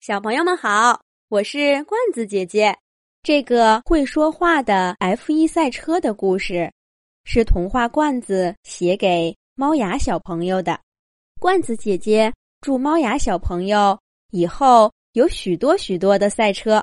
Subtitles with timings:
[0.00, 0.98] 小朋友们好，
[1.28, 2.74] 我是罐子姐姐。
[3.22, 6.72] 这个会说话的 F 一赛车的故事，
[7.24, 10.80] 是童话罐子写给猫牙小朋友的。
[11.38, 12.32] 罐子姐姐
[12.62, 13.98] 祝猫牙小朋友
[14.30, 16.82] 以后有许多许多的赛车。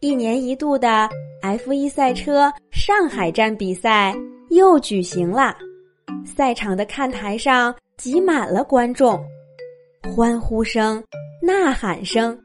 [0.00, 1.08] 一年一度的
[1.40, 4.14] F 一赛车上海站比赛
[4.50, 5.56] 又举行了，
[6.26, 9.18] 赛场的看台上挤满了观众，
[10.14, 11.02] 欢呼声。
[11.50, 12.38] 呐喊声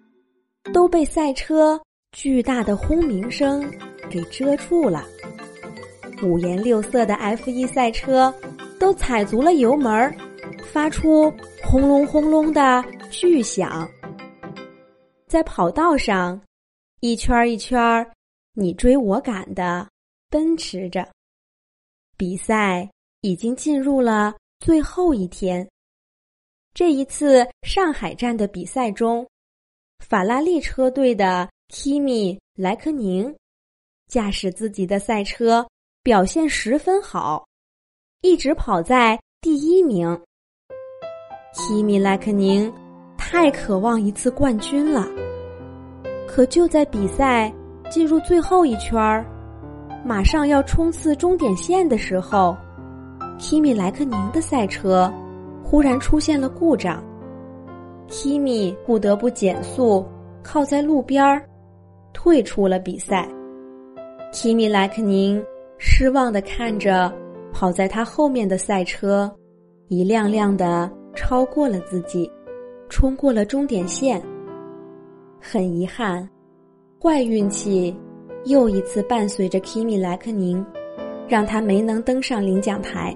[0.74, 1.80] 都被赛车
[2.12, 3.64] 巨大的轰鸣声
[4.10, 5.06] 给遮住了。
[6.24, 8.34] 五颜六色的 F 一赛车
[8.80, 10.12] 都踩足了油门，
[10.64, 11.32] 发出
[11.64, 13.88] 轰隆轰隆的巨响。
[15.28, 16.42] 在跑道上，
[17.02, 17.80] 一圈一圈
[18.54, 19.88] 你追我赶的
[20.30, 21.08] 奔驰着。
[22.18, 22.90] 比赛
[23.22, 25.68] 已经进入了最后一天。
[26.76, 29.26] 这一次上海站的比赛中，
[30.06, 33.34] 法拉利车队的 Kimi 莱克宁
[34.10, 35.66] 驾驶自己的赛车
[36.04, 37.46] 表现十分好，
[38.20, 40.22] 一直跑在第一名。
[41.54, 42.70] Kimi 莱克宁
[43.18, 45.08] 太渴望一次冠军了，
[46.28, 47.50] 可就在比赛
[47.90, 49.26] 进入最后一圈儿，
[50.04, 52.54] 马上要冲刺终点线的时候
[53.40, 55.10] ，Kimi 莱克宁的赛车。
[55.76, 57.04] 忽然出现了故障
[58.08, 60.06] ，Kimi 不得不减速，
[60.42, 61.46] 靠在路边儿，
[62.14, 63.28] 退出了比赛。
[64.32, 65.44] Kimi 莱克宁
[65.78, 67.14] 失望的看着
[67.52, 69.30] 跑在他后面的赛车，
[69.90, 72.32] 一辆辆的超过了自己，
[72.88, 74.24] 冲过了终点线。
[75.42, 76.26] 很遗憾，
[77.04, 77.94] 坏运气
[78.46, 80.66] 又一次伴随着 Kimi 莱克宁，
[81.28, 83.14] 让他没能登上领奖台。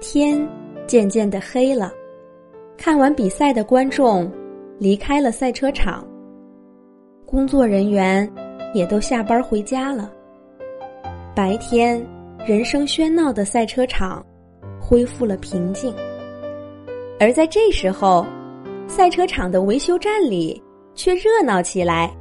[0.00, 0.48] 天。
[0.90, 1.92] 渐渐的黑了，
[2.76, 4.28] 看完比赛的观众
[4.76, 6.04] 离开了赛车场，
[7.24, 8.28] 工作人员
[8.74, 10.10] 也都下班回家了。
[11.32, 12.04] 白天
[12.44, 14.26] 人声喧闹的赛车场
[14.80, 15.94] 恢复了平静，
[17.20, 18.26] 而在这时候，
[18.88, 20.60] 赛车场的维修站里
[20.96, 22.12] 却热闹起来。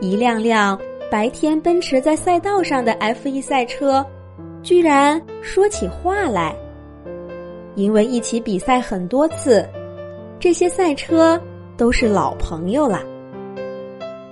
[0.00, 0.80] 一辆辆
[1.10, 4.06] 白天奔驰在赛道上的 F 一赛车，
[4.62, 6.54] 居然说起话来。
[7.76, 9.64] 因为一起比赛很多次，
[10.40, 11.40] 这些赛车
[11.76, 13.02] 都是老朋友了。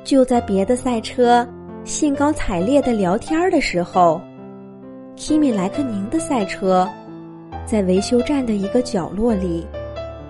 [0.02, 1.46] 就在别的赛车
[1.84, 4.20] 兴高采烈的聊天的时候
[5.16, 6.88] ，Kimi 莱克宁的赛车
[7.66, 9.66] 在维修站的一个角落里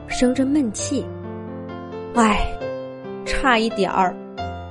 [0.08, 1.06] 生着闷气。
[2.14, 2.46] 唉，
[3.24, 4.14] 差一点儿，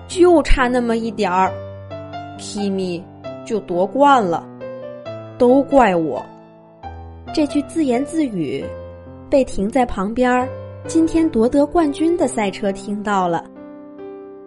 [0.08, 1.50] 就差那么一点儿
[2.38, 3.02] ，Kimi
[3.46, 4.46] 就夺冠了，
[5.38, 6.22] 都怪我。
[7.34, 8.64] 这句自言自语，
[9.28, 10.48] 被停在旁边儿
[10.86, 13.44] 今天夺得冠军的赛车听到了。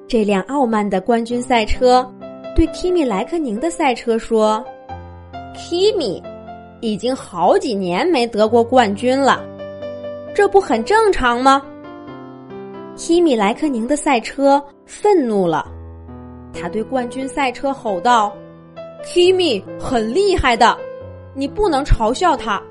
[0.07, 2.09] 这辆傲慢的冠军赛车
[2.55, 4.65] 对 Kimi 莱克宁的赛车说
[5.57, 6.23] ：“Kimi
[6.81, 9.45] 已经好几年没得过冠军了，
[10.33, 11.61] 这不很正常吗
[12.97, 15.67] ？”Kimi 莱克宁的赛车愤怒了，
[16.53, 18.33] 他对冠军赛车吼道
[19.05, 20.79] ：“Kimi 很厉害的，
[21.35, 22.63] 你不能嘲笑他。”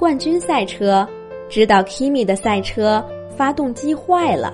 [0.00, 1.06] 冠军赛车
[1.50, 3.04] 知道 Kimi 的赛车
[3.36, 4.50] 发动机坏了，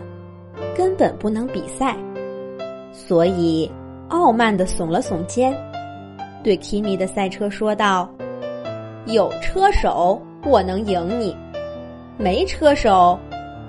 [0.76, 1.96] 根本不能比赛，
[2.92, 3.70] 所以
[4.08, 5.56] 傲慢的耸了耸肩，
[6.42, 8.10] 对 Kimi 的赛车说道
[9.06, 11.36] ：“有车手我能赢你，
[12.18, 13.16] 没车手，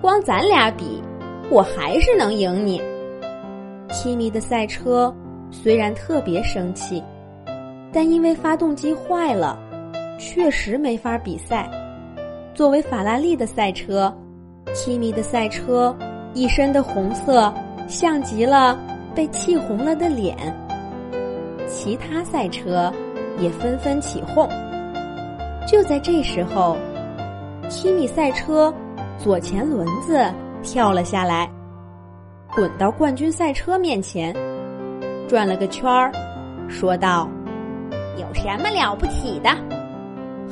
[0.01, 0.99] 光咱俩比，
[1.51, 2.81] 我还是能赢你。
[3.89, 5.15] ”Kimi 的赛车
[5.51, 7.03] 虽然特别生气，
[7.93, 9.59] 但因为发动机坏了。
[10.17, 11.69] 确实没法比赛。
[12.53, 14.11] 作为法拉利的赛车，
[14.73, 15.95] 七米的赛车
[16.33, 17.53] 一身的红色，
[17.87, 18.77] 像极了
[19.13, 20.35] 被气红了的脸。
[21.67, 22.91] 其他赛车
[23.39, 24.47] 也纷纷起哄。
[25.67, 26.75] 就在这时候，
[27.69, 28.73] 七米赛车
[29.17, 30.19] 左前轮子
[30.63, 31.47] 跳了下来，
[32.55, 34.33] 滚到冠军赛车面前，
[35.27, 36.11] 转了个圈儿，
[36.67, 37.29] 说道
[38.17, 39.49] ：“有什么了不起的？”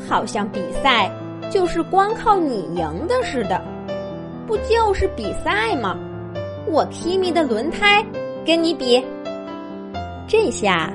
[0.07, 1.11] 好像比赛
[1.49, 3.61] 就是光靠你赢的似的，
[4.47, 5.97] 不就是比赛吗？
[6.67, 8.03] 我 Kimi 的轮胎
[8.45, 9.03] 跟你比，
[10.27, 10.91] 这下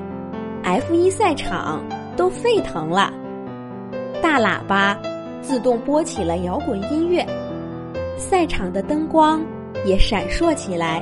[0.63, 1.83] F 一赛场
[2.15, 3.11] 都沸腾了，
[4.21, 4.97] 大喇叭
[5.41, 7.25] 自动播起了摇滚音乐，
[8.17, 9.41] 赛场的灯光
[9.85, 11.01] 也闪烁起来。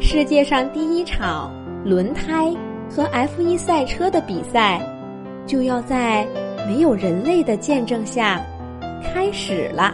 [0.00, 1.52] 世界上第一场
[1.84, 2.54] 轮胎
[2.88, 4.80] 和 F 一赛车的比赛
[5.46, 6.26] 就要在。
[6.70, 8.40] 没有人类的见证下，
[9.02, 9.92] 开始了。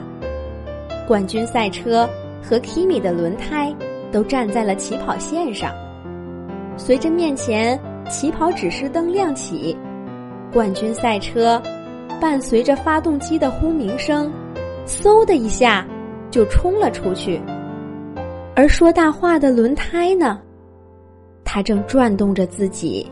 [1.08, 2.06] 冠军赛车
[2.42, 3.74] 和 Kimi 的轮胎
[4.12, 5.72] 都站在了起跑线上。
[6.76, 7.80] 随着面前
[8.10, 9.74] 起跑指示灯亮起，
[10.52, 11.62] 冠军赛车
[12.20, 14.30] 伴随着发动机的轰鸣声，
[14.84, 15.82] 嗖的一下
[16.30, 17.40] 就冲了出去。
[18.54, 20.38] 而说大话的轮胎呢，
[21.42, 23.10] 它正转动着自己，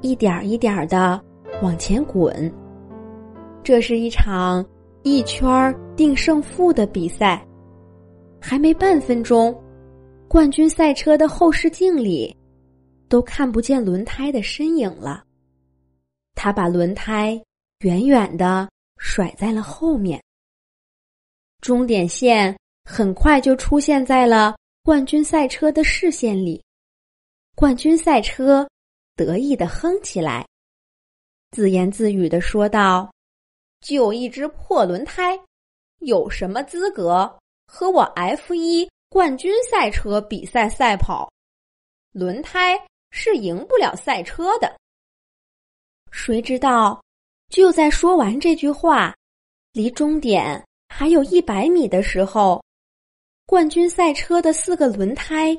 [0.00, 1.20] 一点一点的
[1.60, 2.50] 往前滚。
[3.64, 4.64] 这是一场
[5.02, 7.44] 一圈定胜负的比赛，
[8.40, 9.52] 还没半分钟，
[10.28, 12.36] 冠军赛车的后视镜里。
[13.06, 15.22] 都看不见轮胎的身影了。
[16.34, 17.40] 他把轮胎
[17.80, 20.20] 远远的甩在了后面。
[21.60, 22.58] 终点线
[22.90, 26.60] 很快就出现在了冠军赛车的视线里。
[27.54, 28.68] 冠军赛车
[29.14, 30.44] 得意的哼起来，
[31.52, 33.08] 自言自语的说道
[33.84, 35.38] ：“就一只破轮胎，
[36.00, 37.38] 有什么资格
[37.68, 41.30] 和我 F 一冠军赛车比赛赛跑？
[42.10, 42.76] 轮胎。”
[43.16, 44.76] 是赢不了赛车的。
[46.10, 47.00] 谁知道，
[47.48, 49.14] 就在说完这句话，
[49.72, 52.60] 离终点还有一百米的时候，
[53.46, 55.56] 冠军赛车的四个轮胎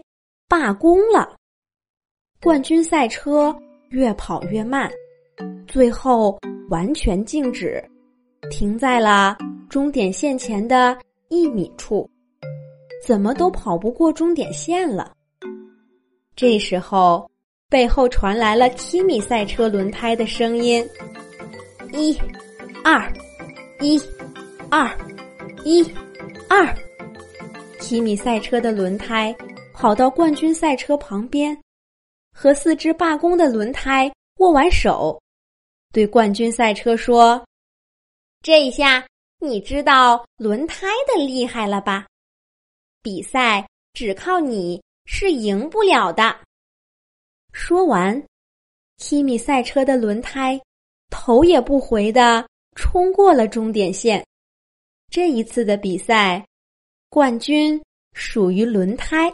[0.50, 1.34] 罢工了。
[2.42, 3.58] 冠军赛车
[3.88, 4.92] 越跑越慢，
[5.66, 6.38] 最后
[6.70, 7.82] 完全静止，
[8.50, 9.38] 停在了
[9.70, 10.98] 终点线前的
[11.30, 12.10] 一米处，
[13.06, 15.12] 怎么都跑不过终点线了。
[16.36, 17.30] 这时候。
[17.68, 20.88] 背后传来了 Kimi 赛车轮胎的声音：
[21.92, 22.16] 一、
[22.84, 23.12] 二、
[23.82, 24.00] 一、
[24.70, 24.88] 二、
[25.66, 25.84] 一、
[26.48, 26.74] 二。
[27.80, 29.36] Kimi 赛车的轮胎
[29.74, 31.58] 跑到冠军赛车旁边，
[32.32, 35.20] 和四只罢工的轮胎握完手，
[35.92, 37.44] 对冠军赛车说
[38.46, 39.04] ：“这一下
[39.40, 42.06] 你知道轮胎的厉害了吧？
[43.02, 46.42] 比赛只靠你是赢不了的。”
[47.52, 48.24] 说完
[49.00, 50.62] ，Kimi 赛车的轮胎
[51.10, 54.24] 头也不回的冲过了终点线。
[55.10, 56.46] 这一次的比赛，
[57.10, 57.82] 冠军
[58.14, 59.34] 属于轮胎。